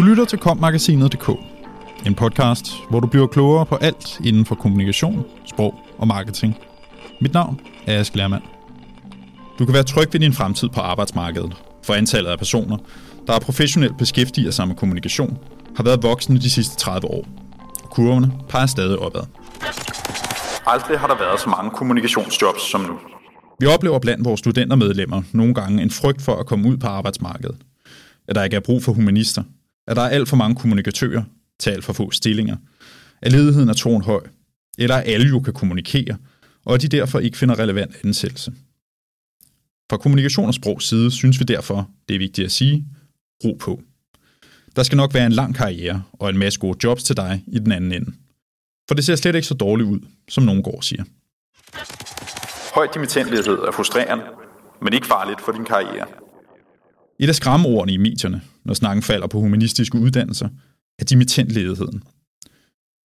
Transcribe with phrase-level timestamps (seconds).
[0.00, 1.28] Du lytter til kommagasinet.dk,
[2.06, 6.58] en podcast, hvor du bliver klogere på alt inden for kommunikation, sprog og marketing.
[7.20, 8.42] Mit navn er Ask Lermand.
[9.58, 12.76] Du kan være tryg ved din fremtid på arbejdsmarkedet, for antallet af personer,
[13.26, 15.38] der er professionelt beskæftiget sig med kommunikation,
[15.76, 17.24] har været voksende de sidste 30 år.
[17.82, 19.22] Og kurverne peger stadig opad.
[20.66, 22.98] Aldrig har der været så mange kommunikationsjobs som nu.
[23.58, 27.56] Vi oplever blandt vores studentermedlemmer nogle gange en frygt for at komme ud på arbejdsmarkedet.
[28.28, 29.42] At der ikke er brug for humanister.
[29.86, 31.22] At der er alt for mange kommunikatører
[31.58, 32.56] til alt for få stillinger.
[33.22, 34.26] At ledigheden er tårn høj.
[34.78, 36.16] Eller at alle jo kan kommunikere,
[36.64, 38.52] og at de derfor ikke finder relevant ansættelse.
[39.90, 42.84] Fra kommunikation og sprogs side synes vi derfor, det er vigtigt at sige,
[43.44, 43.82] ro på.
[44.76, 47.58] Der skal nok være en lang karriere og en masse gode jobs til dig i
[47.58, 48.12] den anden ende.
[48.88, 51.04] For det ser slet ikke så dårligt ud, som nogen går og siger.
[52.74, 54.24] Høj dimittentlighed er frustrerende,
[54.82, 56.06] men ikke farligt for din karriere.
[57.20, 60.48] Et af skræmmeordene i medierne, når snakken falder på humanistiske uddannelser,
[60.98, 62.02] er dimittentledigheden.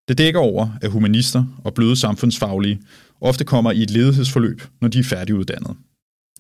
[0.08, 2.82] Det dækker over, at humanister og bløde samfundsfaglige
[3.22, 5.78] ofte kommer i et ledighedsforløb, når de er færdiguddannet.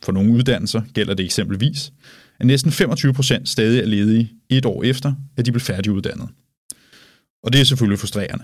[0.03, 1.93] For nogle uddannelser gælder det eksempelvis,
[2.39, 6.29] at næsten 25 procent stadig er ledige et år efter, at de blev færdiguddannet.
[7.43, 8.43] Og det er selvfølgelig frustrerende.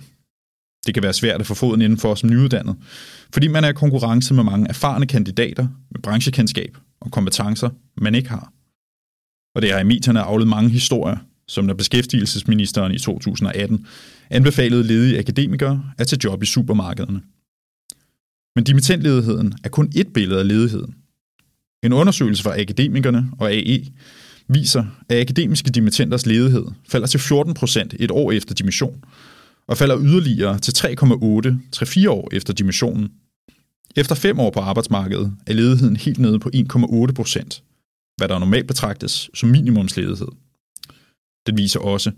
[0.86, 2.76] Det kan være svært at få foden indenfor som nyuddannet,
[3.34, 8.30] fordi man er i konkurrence med mange erfarne kandidater med branchekendskab og kompetencer, man ikke
[8.30, 8.54] har.
[9.56, 13.86] Og det har i medierne afledt mange historier, som når beskæftigelsesministeren i 2018
[14.30, 17.22] anbefalede ledige akademikere at tage job i supermarkederne.
[18.56, 20.96] Men dimittentledigheden er kun et billede af ledigheden.
[21.84, 23.86] En undersøgelse fra akademikerne og AE
[24.48, 29.04] viser, at akademiske dimittenters ledighed falder til 14 procent et år efter dimission,
[29.68, 30.86] og falder yderligere til 3,8
[31.76, 33.12] 3-4 år efter dimissionen.
[33.96, 37.64] Efter fem år på arbejdsmarkedet er ledigheden helt nede på 1,8 procent,
[38.22, 40.27] hvad der normalt betragtes som minimumsledighed.
[41.47, 42.11] Den viser også,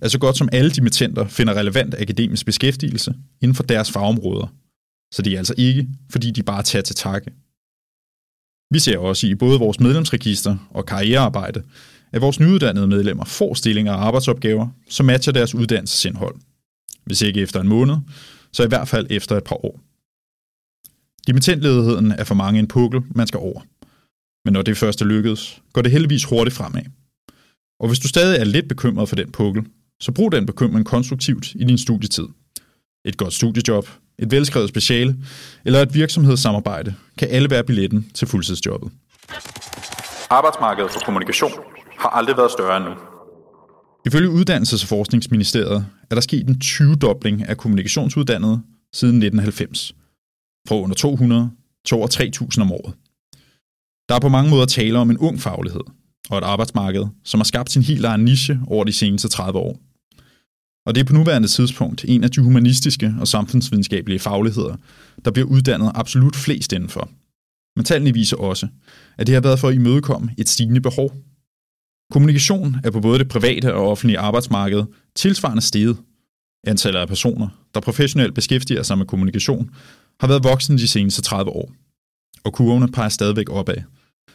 [0.00, 4.54] at så godt som alle dimittenter finder relevant akademisk beskæftigelse inden for deres fagområder.
[5.12, 7.30] Så det er altså ikke, fordi de bare tager til takke.
[8.70, 11.62] Vi ser også i både vores medlemsregister og karrierearbejde,
[12.12, 16.36] at vores nyuddannede medlemmer får stillinger og arbejdsopgaver, som matcher deres uddannelsesindhold.
[17.04, 17.96] Hvis ikke efter en måned,
[18.52, 19.80] så i hvert fald efter et par år.
[21.26, 23.60] Dimittentledigheden er for mange en pukkel, man skal over.
[24.44, 26.82] Men når det først er lykkedes, går det heldigvis hurtigt fremad.
[27.80, 29.64] Og hvis du stadig er lidt bekymret for den pukkel,
[30.00, 32.26] så brug den bekymring konstruktivt i din studietid.
[33.04, 35.16] Et godt studiejob, et velskrevet speciale
[35.64, 38.90] eller et virksomhedssamarbejde kan alle være billetten til fuldtidsjobbet.
[40.30, 41.52] Arbejdsmarkedet for kommunikation
[41.98, 42.90] har aldrig været større end nu.
[44.06, 48.62] Ifølge Uddannelses- og Forskningsministeriet er der sket en 20-dobling af kommunikationsuddannede
[48.92, 49.94] siden 1990.
[50.68, 51.50] Fra under 200
[51.86, 52.08] til over
[52.54, 52.94] 3.000 om året.
[54.10, 55.80] Der er på mange måder tale om en ung faglighed
[56.30, 59.80] og et arbejdsmarked, som har skabt sin helt egen niche over de seneste 30 år.
[60.86, 64.76] Og det er på nuværende tidspunkt en af de humanistiske og samfundsvidenskabelige fagligheder,
[65.24, 67.10] der bliver uddannet absolut flest indenfor.
[67.76, 68.68] Men tallene viser også,
[69.18, 71.12] at det har været for at imødekomme et stigende behov.
[72.12, 74.84] Kommunikation er på både det private og offentlige arbejdsmarked
[75.16, 75.96] tilsvarende steget.
[76.66, 79.70] Antallet af personer, der professionelt beskæftiger sig med kommunikation,
[80.20, 81.72] har været voksen de seneste 30 år.
[82.44, 83.82] Og kurvene peger stadigvæk opad.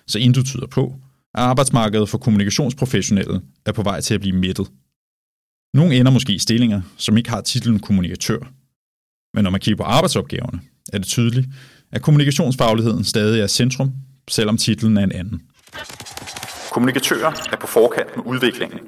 [0.08, 0.96] Så intet tyder på,
[1.34, 4.68] at arbejdsmarkedet for kommunikationsprofessionelle er på vej til at blive mættet.
[5.74, 8.40] Nogle ender måske i stillinger, som ikke har titlen kommunikatør.
[9.34, 10.60] Men når man kigger på arbejdsopgaverne,
[10.94, 11.48] er det tydeligt,
[11.92, 13.92] at kommunikationsfagligheden stadig er centrum,
[14.30, 15.42] selvom titlen er en anden.
[16.72, 18.80] Kommunikatører er på forkant med udviklingen.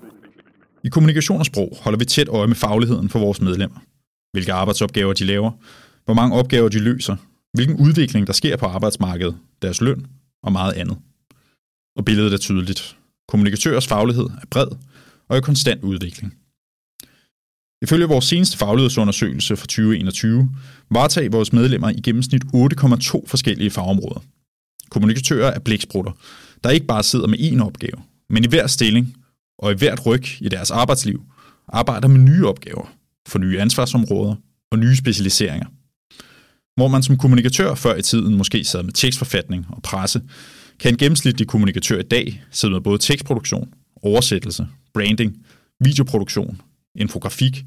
[0.83, 3.79] I kommunikation og sprog holder vi tæt øje med fagligheden for vores medlemmer.
[4.31, 5.51] Hvilke arbejdsopgaver de laver,
[6.05, 7.15] hvor mange opgaver de løser,
[7.53, 10.05] hvilken udvikling der sker på arbejdsmarkedet, deres løn
[10.43, 10.97] og meget andet.
[11.97, 12.97] Og billedet er tydeligt.
[13.27, 14.67] Kommunikatørers faglighed er bred
[15.29, 16.33] og i konstant udvikling.
[17.81, 20.51] Ifølge vores seneste faglighedsundersøgelse fra 2021
[20.91, 24.23] varetager vores medlemmer i gennemsnit 8,2 forskellige fagområder.
[24.89, 26.11] Kommunikatører er blæksprutter,
[26.63, 29.17] der ikke bare sidder med én opgave, men i hver stilling
[29.59, 31.23] og i hvert ryg i deres arbejdsliv
[31.67, 32.93] arbejder med nye opgaver
[33.27, 34.35] for nye ansvarsområder
[34.71, 35.67] og nye specialiseringer.
[36.77, 40.21] Hvor man som kommunikatør før i tiden måske sad med tekstforfatning og presse,
[40.79, 45.45] kan en gennemsnitlig kommunikatør i dag sidde med både tekstproduktion, oversættelse, branding,
[45.79, 46.61] videoproduktion,
[46.95, 47.65] infografik,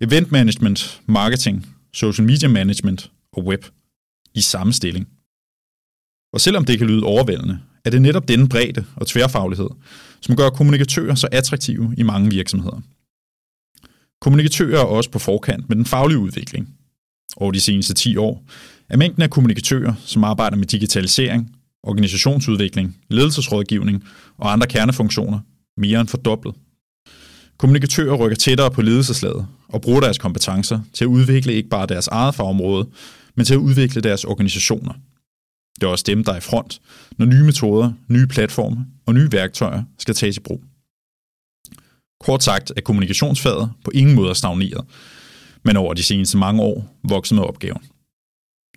[0.00, 3.64] event management, marketing, social media management og web
[4.34, 5.08] i samme stilling.
[6.32, 9.68] Og selvom det kan lyde overvældende, er det netop denne bredde og tværfaglighed,
[10.20, 12.80] som gør kommunikatører så attraktive i mange virksomheder.
[14.20, 16.79] Kommunikatører er også på forkant med den faglige udvikling.
[17.36, 18.44] Over de seneste 10 år
[18.88, 24.04] er mængden af kommunikatører, som arbejder med digitalisering, organisationsudvikling, ledelsesrådgivning
[24.38, 25.38] og andre kernefunktioner
[25.76, 26.54] mere end fordoblet.
[27.58, 32.06] Kommunikatører rykker tættere på ledelseslaget og bruger deres kompetencer til at udvikle ikke bare deres
[32.08, 32.88] eget fagområde,
[33.34, 34.92] men til at udvikle deres organisationer.
[35.74, 36.80] Det er også dem, der er i front,
[37.18, 40.64] når nye metoder, nye platforme og nye værktøjer skal tages i brug.
[42.20, 44.84] Kort sagt er kommunikationsfaget på ingen måde stagneret,
[45.64, 47.82] men over de seneste mange år vokset med opgaven.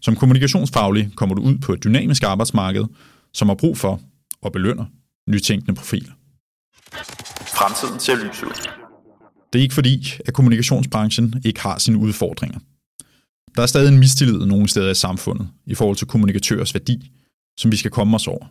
[0.02, 2.86] Som kommunikationsfaglig kommer du ud på et dynamisk arbejdsmarked,
[3.34, 4.02] som har brug for
[4.42, 4.86] og belønner
[5.30, 6.12] nytænkende profiler.
[7.58, 8.70] Fremtiden ser lys ud.
[9.54, 12.60] Det er ikke fordi, at kommunikationsbranchen ikke har sine udfordringer.
[13.56, 17.12] Der er stadig en mistillid nogle steder i samfundet i forhold til kommunikatørers værdi,
[17.60, 18.46] som vi skal komme os over.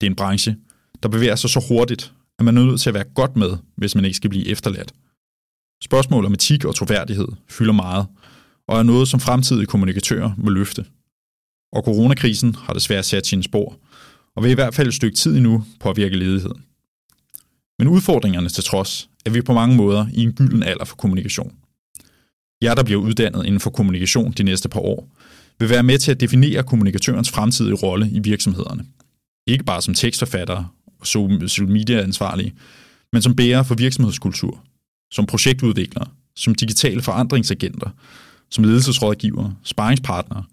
[0.00, 0.56] Det er en branche,
[1.02, 3.94] der bevæger sig så hurtigt, at man er nødt til at være godt med, hvis
[3.94, 4.92] man ikke skal blive efterladt.
[5.82, 8.06] Spørgsmål om etik og troværdighed fylder meget,
[8.68, 10.84] og er noget, som fremtidige kommunikatører må løfte.
[11.72, 13.76] Og coronakrisen har desværre sat sine spor,
[14.36, 16.64] og vil i hvert fald et stykke tid endnu påvirke ledigheden.
[17.78, 21.52] Men udfordringerne til trods, er vi på mange måder i en gylden alder for kommunikation.
[22.62, 25.08] Jer, der bliver uddannet inden for kommunikation de næste par år,
[25.58, 28.86] vil være med til at definere kommunikatørens fremtidige rolle i virksomhederne.
[29.46, 30.68] Ikke bare som tekstforfattere
[31.00, 32.54] og social media ansvarlige,
[33.12, 34.64] men som bærer for virksomhedskultur,
[35.14, 36.06] som projektudviklere,
[36.36, 37.90] som digitale forandringsagenter,
[38.50, 40.44] som ledelsesrådgivere, sparringspartnere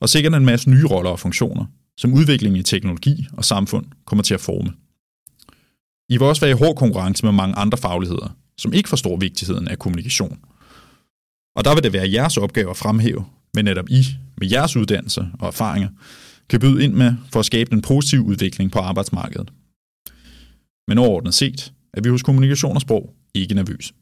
[0.00, 1.64] og sikkert en masse nye roller og funktioner,
[1.96, 4.72] som udviklingen i teknologi og samfund kommer til at forme.
[6.08, 9.68] I vil også være i hård konkurrence med mange andre fagligheder, som ikke forstår vigtigheden
[9.68, 10.38] af kommunikation.
[11.56, 13.24] Og der vil det være jeres opgave at fremhæve,
[13.54, 14.06] men netop I,
[14.36, 15.88] med jeres uddannelse og erfaringer,
[16.48, 19.52] kan byde ind med for at skabe en positiv udvikling på arbejdsmarkedet.
[20.88, 23.94] Men overordnet set er vi hos Kommunikation og Sprog ikke nervøse.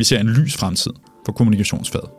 [0.00, 0.92] Vi ser en lys fremtid
[1.26, 2.10] for kommunikationsfaget.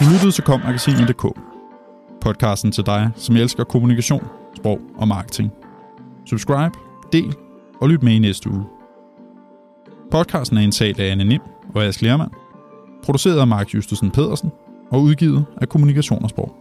[0.00, 1.26] Du lyttede til kommagasinet.dk.
[2.20, 4.24] Podcasten til dig, som elsker kommunikation,
[4.56, 5.52] sprog og marketing.
[6.26, 6.70] Subscribe,
[7.12, 7.34] del
[7.80, 8.64] og lyt med i næste uge.
[10.10, 11.40] Podcasten er indtalt af Anne Nim
[11.74, 12.30] og Ask Lermand,
[13.04, 14.50] produceret af Mark Justusen Pedersen
[14.90, 16.56] og udgivet af Kommunikation og Sprog.